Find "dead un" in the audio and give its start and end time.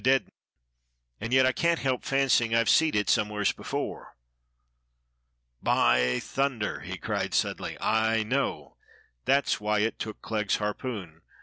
0.03-0.31